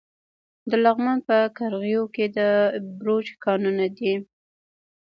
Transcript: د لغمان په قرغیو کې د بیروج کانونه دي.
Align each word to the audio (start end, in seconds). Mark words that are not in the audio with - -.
د 0.69 0.71
لغمان 0.85 1.17
په 1.27 1.37
قرغیو 1.57 2.03
کې 2.15 2.25
د 2.37 2.39
بیروج 2.97 3.27
کانونه 3.45 3.85
دي. 3.97 4.13